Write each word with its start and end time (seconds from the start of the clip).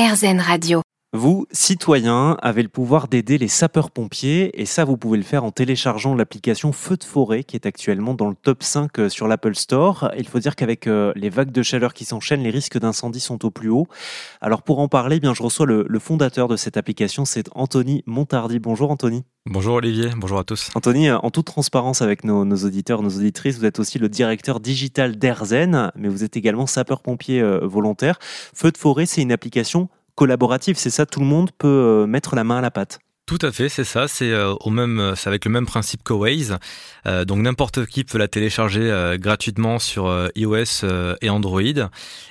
RZN 0.00 0.40
Radio. 0.40 0.89
Vous, 1.12 1.48
citoyens, 1.50 2.36
avez 2.40 2.62
le 2.62 2.68
pouvoir 2.68 3.08
d'aider 3.08 3.36
les 3.36 3.48
sapeurs-pompiers 3.48 4.60
et 4.62 4.64
ça, 4.64 4.84
vous 4.84 4.96
pouvez 4.96 5.18
le 5.18 5.24
faire 5.24 5.42
en 5.42 5.50
téléchargeant 5.50 6.14
l'application 6.14 6.70
Feu 6.70 6.96
de 6.96 7.02
forêt 7.02 7.42
qui 7.42 7.56
est 7.56 7.66
actuellement 7.66 8.14
dans 8.14 8.28
le 8.28 8.36
top 8.36 8.62
5 8.62 8.96
euh, 8.96 9.08
sur 9.08 9.26
l'Apple 9.26 9.56
Store. 9.56 10.12
Il 10.16 10.28
faut 10.28 10.38
dire 10.38 10.54
qu'avec 10.54 10.86
euh, 10.86 11.12
les 11.16 11.28
vagues 11.28 11.50
de 11.50 11.64
chaleur 11.64 11.94
qui 11.94 12.04
s'enchaînent, 12.04 12.44
les 12.44 12.50
risques 12.50 12.78
d'incendie 12.78 13.18
sont 13.18 13.44
au 13.44 13.50
plus 13.50 13.70
haut. 13.70 13.88
Alors 14.40 14.62
pour 14.62 14.78
en 14.78 14.86
parler, 14.86 15.16
eh 15.16 15.20
bien, 15.20 15.34
je 15.34 15.42
reçois 15.42 15.66
le, 15.66 15.98
fondateur 15.98 16.46
de 16.46 16.54
cette 16.54 16.76
application, 16.76 17.24
c'est 17.24 17.48
Anthony 17.56 18.04
Montardi. 18.06 18.60
Bonjour 18.60 18.92
Anthony. 18.92 19.24
Bonjour 19.46 19.74
Olivier, 19.74 20.10
bonjour 20.16 20.38
à 20.38 20.44
tous. 20.44 20.70
Anthony, 20.76 21.08
euh, 21.08 21.18
en 21.18 21.32
toute 21.32 21.46
transparence 21.46 22.02
avec 22.02 22.22
nos, 22.22 22.44
auditeurs, 22.44 23.02
nos 23.02 23.10
auditrices, 23.10 23.58
vous 23.58 23.64
êtes 23.64 23.80
aussi 23.80 23.98
le 23.98 24.08
directeur 24.08 24.60
digital 24.60 25.18
d'Erzen, 25.18 25.90
mais 25.96 26.08
vous 26.08 26.22
êtes 26.22 26.36
également 26.36 26.68
sapeur-pompier 26.68 27.42
volontaire. 27.62 28.20
Feu 28.54 28.70
de 28.70 28.78
forêt, 28.78 29.06
c'est 29.06 29.22
une 29.22 29.32
application 29.32 29.88
collaborative, 30.14 30.76
c'est 30.76 30.90
ça, 30.90 31.06
tout 31.06 31.20
le 31.20 31.26
monde 31.26 31.50
peut 31.56 31.68
euh, 31.68 32.06
mettre 32.06 32.34
la 32.34 32.44
main 32.44 32.58
à 32.58 32.60
la 32.60 32.70
pâte. 32.70 32.98
Tout 33.30 33.46
à 33.46 33.52
fait, 33.52 33.68
c'est 33.68 33.84
ça. 33.84 34.08
C'est 34.08 34.32
euh, 34.32 34.54
au 34.58 34.70
même, 34.70 35.12
c'est 35.14 35.28
avec 35.28 35.44
le 35.44 35.52
même 35.52 35.64
principe 35.64 36.02
que 36.02 36.12
Waze. 36.12 36.58
Euh, 37.06 37.24
donc 37.24 37.38
n'importe 37.38 37.86
qui 37.86 38.02
peut 38.02 38.18
la 38.18 38.26
télécharger 38.26 39.16
gratuitement 39.20 39.78
sur 39.78 40.12
iOS 40.34 40.84
et 41.22 41.30
Android. 41.30 41.60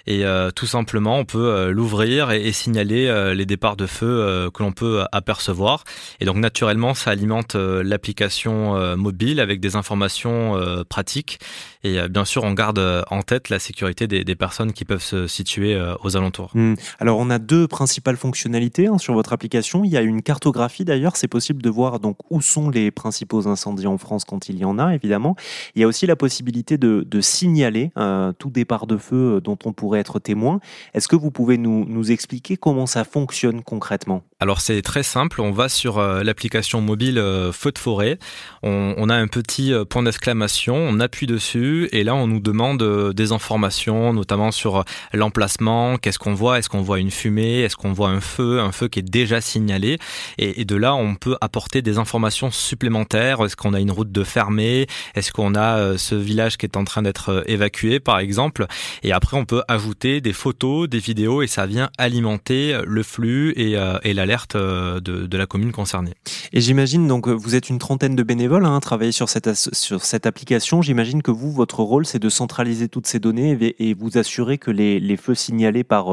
Et 0.08 0.26
tout 0.56 0.66
simplement, 0.66 1.20
on 1.20 1.24
peut 1.24 1.70
l'ouvrir 1.70 2.32
et, 2.32 2.52
signaler 2.52 3.34
les 3.34 3.46
départs 3.46 3.78
de 3.78 3.86
feu 3.86 4.50
que 4.54 4.62
l'on 4.62 4.74
peut 4.74 5.06
apercevoir. 5.14 5.86
Et 6.20 6.26
donc 6.26 6.36
naturellement, 6.36 6.94
ça 6.94 7.12
alimente 7.12 7.56
l'application 7.56 8.98
mobile 8.98 9.40
avec 9.40 9.62
des 9.62 9.76
informations 9.76 10.60
pratiques. 10.90 11.40
Et 11.84 11.98
bien 12.10 12.26
sûr, 12.26 12.44
on 12.44 12.54
garde 12.54 13.06
en 13.10 13.22
tête 13.22 13.50
la 13.50 13.60
sécurité 13.60 14.08
des, 14.08 14.36
personnes 14.36 14.74
qui 14.74 14.84
peuvent 14.84 15.04
se 15.04 15.28
situer 15.28 15.80
aux 16.04 16.18
alentours. 16.18 16.52
Hmm. 16.56 16.74
Alors, 17.00 17.20
on 17.20 17.30
a 17.30 17.40
deux 17.40 17.68
principales 17.68 18.18
fonctionnalités 18.18 18.88
hein, 18.88 18.98
sur 18.98 19.14
votre 19.14 19.32
application. 19.32 19.84
Il 19.84 19.92
y 19.92 19.98
a 19.98 20.02
une 20.02 20.22
cartographie 20.22 20.86
d'ailleurs, 20.90 21.16
c'est 21.16 21.28
possible 21.28 21.62
de 21.62 21.70
voir 21.70 22.00
donc 22.00 22.18
où 22.30 22.42
sont 22.42 22.70
les 22.70 22.92
principaux 22.92 23.48
incendies 23.48 23.88
en 23.88 23.98
France 23.98 24.26
quand 24.26 24.50
il 24.50 24.58
y 24.58 24.66
en 24.66 24.78
a, 24.80 24.94
évidemment. 24.94 25.36
Il 25.76 25.82
y 25.82 25.86
a 25.86 25.88
aussi 25.88 26.06
la 26.06 26.16
possibilité 26.16 26.78
de, 26.78 27.22
signaler 27.22 27.92
euh, 27.98 28.32
tout 28.34 28.50
départ 28.50 28.88
de 28.88 28.98
feu 28.98 29.36
euh, 29.36 29.42
dont 29.42 29.58
on 29.66 29.74
pourrait 29.74 30.00
être 30.00 30.20
témoin. 30.20 30.60
Est-ce 30.94 31.08
que 31.08 31.16
vous 31.16 31.32
pouvez 31.32 31.58
nous, 31.58 31.86
nous 31.86 32.12
expliquer 32.12 32.58
comment 32.58 32.86
ça 32.86 33.04
fonctionne 33.04 33.62
concrètement? 33.62 34.24
Alors 34.40 34.62
c'est 34.62 34.82
très 34.82 35.04
simple, 35.04 35.42
on 35.42 35.52
va 35.52 35.68
sur 35.68 35.98
euh, 35.98 36.24
l'application 36.24 36.82
mobile 36.82 37.22
Feu 37.52 37.72
de 37.72 37.78
forêt, 37.78 38.20
on, 38.64 39.10
a 39.10 39.16
un 39.16 39.28
petit 39.28 39.74
point 39.90 40.04
d'exclamation, 40.04 40.76
on 40.76 41.00
appuie 41.00 41.28
dessus 41.28 41.90
et 41.92 42.04
là 42.04 42.16
on 42.16 42.28
nous 42.28 42.40
demande 42.40 43.14
des 43.14 43.32
informations, 43.32 44.14
notamment 44.14 44.52
sur 44.52 44.86
l'emplacement, 45.14 45.98
qu'est-ce 45.98 46.20
qu'on 46.20 46.34
voit, 46.34 46.60
est-ce 46.60 46.70
qu'on 46.70 46.82
voit 46.82 47.00
une 47.00 47.12
fumée, 47.12 47.62
est-ce 47.62 47.76
qu'on 47.76 47.94
voit 47.94 48.10
un 48.10 48.22
feu, 48.22 48.60
un 48.60 48.72
feu 48.72 48.88
qui 48.88 49.00
est 49.00 49.10
déjà 49.10 49.42
signalé. 49.42 49.98
Et, 50.38 50.66
de 50.66 50.76
là 50.76 50.96
on 50.96 51.16
peut 51.16 51.36
apporter 51.42 51.82
des 51.82 51.98
informations 51.98 52.52
supplémentaires. 52.52 53.44
Est-ce 53.44 53.56
qu'on 53.56 53.74
a 53.74 53.80
une 53.80 53.92
route 53.92 54.12
de 54.12 54.24
fermée? 54.24 54.88
Est-ce 55.16 55.32
qu'on 55.32 55.56
a 55.56 55.78
euh, 55.78 55.98
ce 55.98 56.16
village 56.16 56.58
qui 56.58 56.66
est 56.66 56.78
en 56.78 56.84
train 56.84 57.02
d'être 57.02 57.30
euh, 57.30 57.44
évacué 57.48 58.00
par 58.00 58.20
exemple? 58.20 58.66
Et 59.04 59.12
après 59.12 59.38
on 59.38 59.46
peut 59.46 59.64
ajouter 59.68 60.22
des 60.22 60.34
photos, 60.34 60.88
des 60.88 61.00
vidéos 61.00 61.42
et 61.42 61.48
ça 61.48 61.66
vient 61.66 61.90
alimenter 61.98 62.78
le 62.86 63.04
flux 63.04 63.54
et, 63.56 63.78
euh, 63.78 63.98
l'alerte 64.30 64.56
de, 64.56 65.38
la 65.38 65.46
commune 65.46 65.72
concernée. 65.72 66.14
Et 66.54 66.62
j'imagine 66.62 67.08
donc 67.08 67.28
vous 67.28 67.56
êtes 67.56 67.70
une 67.70 67.80
trentaine 67.80 68.16
de 68.16 68.24
bénévoles 68.24 68.66
hein, 68.66 68.76
à 68.76 68.80
travailler 68.80 69.12
sur 69.12 69.30
cette, 69.30 69.54
sur 69.56 70.04
cette 70.04 70.26
application. 70.26 70.82
J'imagine 70.82 71.22
que 71.22 71.32
vous, 71.32 71.52
votre 71.52 71.80
rôle, 71.82 72.06
c'est 72.06 72.20
de 72.20 72.30
centraliser 72.30 72.90
toutes 72.90 73.08
ces 73.08 73.20
données 73.20 73.58
et, 73.80 73.94
vous 73.94 74.18
assurer 74.18 74.58
que 74.58 74.72
les, 74.72 75.18
feux 75.18 75.36
signalés 75.36 75.84
par 75.84 76.06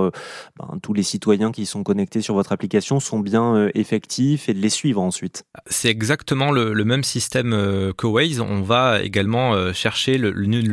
ben, 0.58 0.78
tous 0.83 0.92
les 0.92 1.03
citoyens 1.03 1.53
qui 1.53 1.67
sont 1.67 1.83
connectés 1.83 2.23
sur 2.23 2.34
votre 2.34 2.53
application 2.53 3.00
sont 3.00 3.20
bien 3.20 3.55
euh, 3.55 3.70
effectifs 3.75 4.48
et 4.48 4.55
de 4.55 4.61
les 4.61 4.70
suivre 4.70 5.01
ensuite. 5.01 5.45
C'est 5.67 5.89
exactement 5.89 6.51
le, 6.51 6.84
même 6.84 7.05
système 7.05 7.53
euh, 7.53 7.92
que 7.92 8.06
Waze. 8.06 8.41
On 8.41 8.62
va 8.62 9.03
également 9.03 9.55
euh, 9.55 9.73
chercher 9.73 10.19
le, 10.19 10.30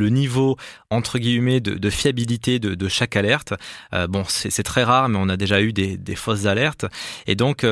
niveau 0.09 0.57
entre 0.93 1.19
guillemets 1.19 1.59
de, 1.59 1.89
fiabilité 1.89 2.59
de, 2.59 2.87
chaque 2.87 3.15
alerte. 3.15 3.53
bon, 4.09 4.23
c'est 4.27 4.63
très 4.63 4.83
rare, 4.83 5.09
mais 5.09 5.17
on 5.19 5.29
a 5.29 5.37
déjà 5.37 5.61
eu 5.61 5.73
des, 5.73 6.15
fausses 6.15 6.45
alertes. 6.45 6.85
Et 7.27 7.35
donc, 7.35 7.65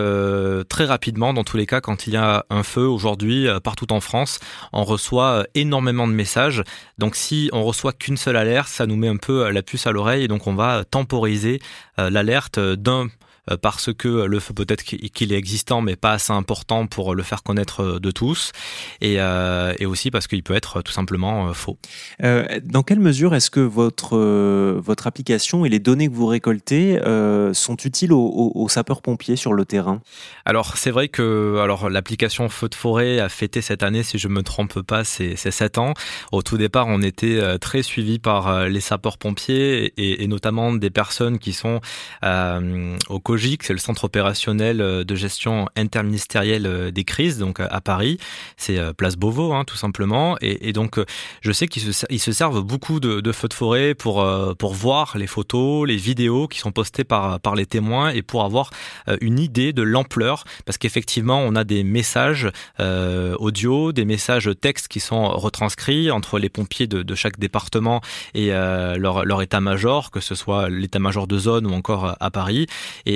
très 0.69 0.85
rapidement, 0.85 1.33
dans 1.33 1.43
tous 1.43 1.57
les 1.57 1.65
cas, 1.65 1.81
quand 1.81 2.07
il 2.07 2.13
y 2.13 2.17
a 2.17 2.45
un 2.49 2.63
feu 2.63 2.85
aujourd'hui 2.85 3.47
partout 3.63 3.91
en 3.91 3.99
France, 3.99 4.39
on 4.73 4.83
reçoit 4.83 5.45
énormément 5.55 6.07
de 6.07 6.13
messages. 6.13 6.63
Donc, 6.97 7.15
si 7.15 7.49
on 7.53 7.63
reçoit 7.63 7.93
qu'une 7.93 8.17
seule 8.17 8.37
alerte, 8.37 8.67
ça 8.67 8.85
nous 8.85 8.95
met 8.95 9.07
un 9.07 9.17
peu 9.17 9.49
la 9.49 9.61
puce 9.61 9.87
à 9.87 9.91
l'oreille 9.91 10.23
et 10.23 10.27
donc 10.27 10.47
on 10.47 10.55
va 10.55 10.83
temporiser 10.83 11.59
l'alerte 11.97 12.59
d'un 12.59 13.05
euh, 13.05 13.07
parce 13.61 13.93
que 13.93 14.07
le 14.07 14.39
feu 14.39 14.53
peut-être 14.53 14.83
qu'il 14.83 15.33
est 15.33 15.37
existant 15.37 15.81
mais 15.81 15.95
pas 15.95 16.13
assez 16.13 16.31
important 16.31 16.87
pour 16.87 17.15
le 17.15 17.23
faire 17.23 17.43
connaître 17.43 17.81
euh, 17.81 17.99
de 17.99 18.11
tous 18.11 18.51
et, 19.01 19.15
euh, 19.19 19.73
et 19.79 19.85
aussi 19.85 20.11
parce 20.11 20.27
qu'il 20.27 20.43
peut 20.43 20.53
être 20.53 20.81
tout 20.81 20.91
simplement 20.91 21.53
faux. 21.53 21.77
dans 22.63 22.83
quelle 22.83 22.99
mesure 22.99 23.35
est-ce 23.35 23.49
que 23.49 23.59
votre, 23.59 24.17
votre 24.17 25.07
application 25.07 25.65
et 25.65 25.69
les 25.69 25.79
données 25.79 26.07
que 26.07 26.13
vous 26.13 26.27
récoltez 26.27 26.99
sont 27.53 27.77
utiles 27.77 28.13
aux, 28.13 28.67
sapeurs-pompiers 28.69 29.35
sur 29.35 29.53
le 29.53 29.65
terrain? 29.65 30.01
Alors 30.45 30.77
c'est 30.77 30.91
vrai 30.91 31.07
que 31.07 31.59
alors 31.61 31.89
l'application 31.89 32.49
Feu 32.49 32.69
de 32.69 32.75
forêt 32.75 33.19
a 33.19 33.29
fêté 33.29 33.61
cette 33.61 33.83
année, 33.83 34.03
si 34.03 34.17
je 34.17 34.27
me 34.27 34.43
trompe 34.43 34.81
pas, 34.81 35.03
c'est 35.03 35.35
7 35.35 35.77
ans. 35.77 35.93
Au 36.31 36.41
tout 36.41 36.57
départ, 36.57 36.87
on 36.87 37.01
était 37.01 37.39
très 37.59 37.83
suivi 37.83 38.19
par 38.19 38.67
les 38.67 38.81
sapeurs-pompiers 38.81 39.93
et, 39.97 40.23
et, 40.23 40.27
notamment 40.27 40.73
des 40.73 40.89
personnes 40.89 41.39
qui 41.39 41.53
sont 41.53 41.81
au 42.23 43.19
c'est 43.37 43.73
le 43.73 43.79
centre 43.79 44.05
opérationnel 44.05 44.81
euh, 44.81 45.03
de 45.03 45.15
gestion 45.15 45.67
interministérielle 45.75 46.65
euh, 46.65 46.91
des 46.91 47.03
crises, 47.03 47.37
donc 47.37 47.59
à 47.59 47.81
Paris. 47.81 48.17
C'est 48.57 48.77
euh, 48.77 48.93
Place 48.93 49.15
Beauvau, 49.15 49.53
hein, 49.53 49.63
tout 49.65 49.75
simplement. 49.75 50.37
Et, 50.41 50.73
donc, 50.73 50.99
je 51.41 51.51
sais 51.51 51.67
qu'ils 51.67 51.93
se, 51.93 52.05
se, 52.05 52.31
servent 52.31 52.61
beaucoup 52.61 52.99
de, 52.99 53.31
feux 53.31 53.47
de 53.47 53.53
forêt 53.53 53.93
pour, 53.93 54.25
pour 54.57 54.73
voir 54.73 55.17
les 55.17 55.27
photos, 55.27 55.87
les 55.87 55.97
vidéos 55.97 56.47
qui 56.47 56.59
sont 56.59 56.71
postées 56.71 57.03
par, 57.03 57.39
par 57.39 57.55
les 57.55 57.65
témoins 57.65 58.09
et 58.09 58.21
pour 58.21 58.43
avoir 58.43 58.69
une 59.19 59.39
idée 59.39 59.73
de 59.73 59.81
l'ampleur. 59.81 60.43
Parce 60.65 60.77
qu'effectivement, 60.77 61.39
on 61.39 61.55
a 61.55 61.63
des 61.63 61.83
messages 61.83 62.49
audio, 62.79 63.91
des 63.91 64.05
messages 64.05 64.49
textes 64.59 64.87
qui 64.87 64.99
sont 64.99 65.29
retranscrits 65.29 66.09
entre 66.11 66.39
les 66.39 66.49
pompiers 66.49 66.87
de, 66.87 67.15
chaque 67.15 67.37
département 67.37 68.01
et 68.33 68.49
leur, 68.49 69.25
leur 69.25 69.41
état-major, 69.41 70.11
que 70.11 70.19
ce 70.21 70.35
soit 70.35 70.69
l'état-major 70.69 71.27
de 71.27 71.37
zone 71.37 71.67
ou 71.67 71.73
encore 71.73 72.15
à 72.19 72.31
Paris. 72.31 72.67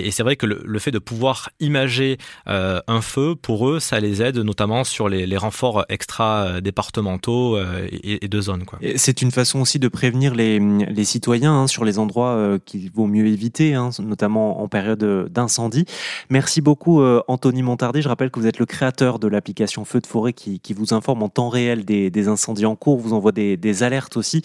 Et 0.05 0.11
c'est 0.11 0.21
vrai 0.21 0.35
que 0.35 0.45
le, 0.45 0.79
fait 0.79 0.91
de 0.91 0.99
pouvoir 0.99 1.49
imager 1.59 2.19
euh, 2.47 2.79
un 2.88 3.01
feu, 3.01 3.35
pour 3.35 3.67
eux, 3.67 3.79
ça 3.79 3.99
les 3.99 4.21
aide 4.21 4.38
notamment 4.38 4.83
sur 4.83 5.09
les, 5.09 5.35
renforts 5.35 5.83
extra-départementaux 5.89 7.57
euh, 7.57 7.88
et, 7.91 8.27
de 8.27 8.41
zones. 8.41 8.63
C'est 8.97 9.23
une 9.23 9.31
façon 9.31 9.59
aussi 9.61 9.79
de 9.79 9.88
prévenir 9.88 10.35
les, 10.35 11.03
citoyens 11.03 11.53
hein, 11.53 11.67
sur 11.67 11.85
les 11.85 11.97
endroits 11.97 12.35
euh, 12.35 12.59
qu'il 12.63 12.91
vaut 12.91 13.07
mieux 13.07 13.25
éviter, 13.25 13.73
hein, 13.73 13.89
notamment 13.99 14.61
en 14.61 14.67
période 14.67 15.27
d'incendie. 15.31 15.85
Merci 16.29 16.61
beaucoup 16.61 17.03
Anthony 17.27 17.63
Montardi. 17.63 18.01
Je 18.01 18.07
rappelle 18.07 18.29
que 18.29 18.39
vous 18.39 18.47
êtes 18.47 18.59
le 18.59 18.66
créateur 18.67 19.17
de 19.17 19.27
l'application 19.27 19.85
Feu 19.85 20.01
de 20.01 20.07
forêt 20.07 20.33
qui, 20.33 20.61
vous 20.75 20.93
informe 20.93 21.23
en 21.23 21.29
temps 21.29 21.49
réel 21.49 21.83
des, 21.83 22.27
incendies 22.27 22.66
en 22.66 22.75
cours, 22.75 22.99
vous 22.99 23.13
envoie 23.13 23.31
des, 23.31 23.57
des 23.57 23.81
alertes 23.81 24.17
aussi. 24.17 24.43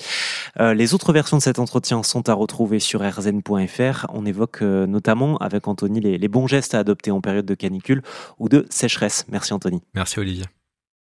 les 0.59 0.95
autres 0.95 1.13
versions 1.13 1.37
de 1.37 1.43
cet 1.43 1.59
entretien 1.59 2.03
sont 2.03 2.29
à 2.31 2.35
retrouver 2.35 2.79
sur 2.79 3.03
rzn.fr. 3.03 4.07
On 4.15 4.25
évoque 4.25 4.63
notamment 4.63 5.37
avec 5.55 5.69
Anthony 5.69 6.01
les, 6.01 6.29
bons 6.29 6.47
gestes 6.47 6.75
à 6.75 6.79
adopter 6.79 7.11
en 7.11 7.21
période 7.21 7.47
de 7.47 7.55
canicule 7.55 8.03
ou 8.39 8.49
de 8.49 8.67
sécheresse. 8.71 9.27
Merci 9.29 9.53
Anthony. 9.53 9.83
Merci 9.95 10.19
Olivier. 10.19 10.45